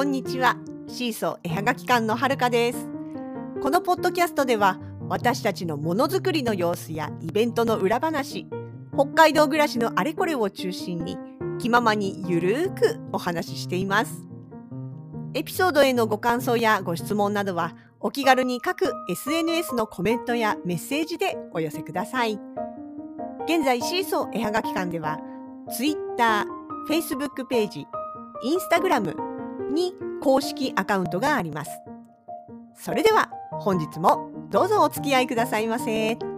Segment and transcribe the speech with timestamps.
[0.00, 0.56] こんにちは。
[0.88, 2.88] シーソー絵はがき館のはるかです。
[3.62, 4.80] このポッドキャストでは
[5.10, 8.46] 私たちのものづくりの様子やイベントの裏話
[8.94, 11.18] 北海道暮らしのあれこれを中心に
[11.58, 14.26] 気ままにゆるーくお話ししています。
[15.34, 22.40] エピソードへのご感想やご質問などはお気軽に各 SNS のコメントやメッセージでお寄せください。
[23.44, 25.20] 現在シーソー絵はがき館では
[25.76, 26.46] Twitter、
[26.88, 27.86] Facebook ページ、
[28.46, 29.29] Instagram
[29.70, 31.70] に公式アカウントがあります
[32.74, 36.29] それでは本日もどうぞお付き合いくださいませ。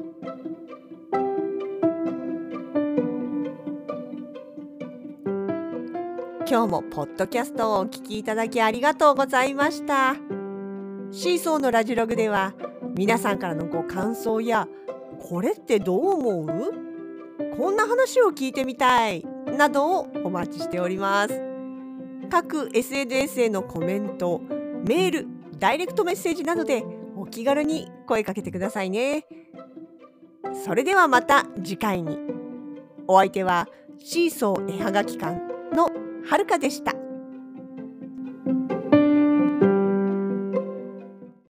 [0.00, 0.06] 今
[6.46, 10.14] 日もポッドキャストをお聞きいただきありがとうございました。
[11.10, 12.54] シーソーのラジログでは
[12.94, 14.68] 皆さんからのご感想や
[15.18, 16.74] これってどう思う？
[17.56, 21.40] こんな話を聞いてみたいなどをお待ちしております。
[22.30, 24.40] 各 SNS へのコメント
[24.86, 25.26] メール
[25.58, 26.84] ダイレクトメッセージなどで
[27.16, 29.26] お気軽に声かけてくださいね。
[30.54, 32.18] それではまた次回に。
[33.06, 35.40] お相手はシーソー絵はがき館
[35.74, 35.90] の
[36.28, 36.97] はるかでした。